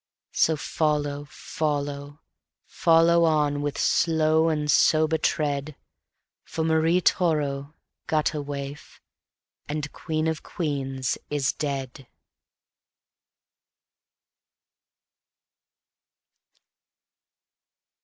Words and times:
So 0.33 0.55
follow, 0.57 1.25
follow, 1.29 2.21
follow 2.65 3.23
on 3.23 3.61
with 3.61 3.77
slow 3.77 4.49
and 4.49 4.71
sober 4.71 5.19
tread, 5.19 5.75
For 6.43 6.63
Marie 6.63 7.01
Toro, 7.01 7.75
gutter 8.07 8.41
waif 8.41 8.99
and 9.69 9.93
queen 9.93 10.25
of 10.27 10.41
queens, 10.41 11.19
is 11.29 11.53
dead. 11.53 12.07